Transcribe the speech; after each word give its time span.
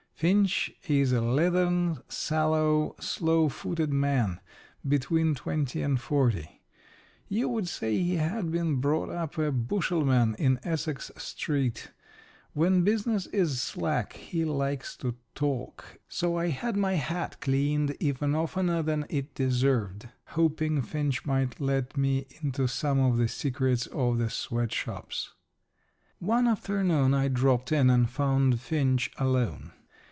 Finch 0.13 0.71
is 0.87 1.11
a 1.11 1.19
leathern, 1.19 1.97
sallow, 2.07 2.95
slow 2.99 3.49
footed 3.49 3.91
man, 3.91 4.39
between 4.87 5.33
twenty 5.33 5.81
and 5.81 5.99
forty. 5.99 6.61
You 7.27 7.49
would 7.49 7.67
say 7.67 7.97
he 7.97 8.17
had 8.17 8.51
been 8.51 8.75
brought 8.75 9.09
up 9.09 9.39
a 9.39 9.51
bushelman 9.51 10.35
in 10.35 10.59
Essex 10.61 11.09
Street. 11.17 11.91
When 12.53 12.83
business 12.83 13.25
is 13.33 13.63
slack 13.63 14.13
he 14.13 14.45
likes 14.45 14.95
to 14.97 15.15
talk, 15.33 15.99
so 16.07 16.37
I 16.37 16.49
had 16.49 16.77
my 16.77 16.93
hat 16.97 17.41
cleaned 17.41 17.97
even 17.99 18.35
oftener 18.35 18.83
than 18.83 19.07
it 19.09 19.33
deserved, 19.33 20.07
hoping 20.35 20.83
Finch 20.83 21.25
might 21.25 21.59
let 21.59 21.97
me 21.97 22.27
into 22.43 22.67
some 22.67 22.99
of 22.99 23.17
the 23.17 23.27
secrets 23.27 23.87
of 23.87 24.19
the 24.19 24.29
sweatshops. 24.29 25.33
One 26.19 26.47
afternoon 26.47 27.15
I 27.15 27.27
dropped 27.27 27.71
in 27.71 27.89
and 27.89 28.07
found 28.07 28.59
Finch 28.59 29.09
alone. 29.17 29.71